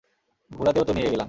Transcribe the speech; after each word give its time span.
ঘুরাতেও 0.51 0.83
তো 0.83 0.93
নিয়ে 0.93 1.05
গেলাম। 1.05 1.19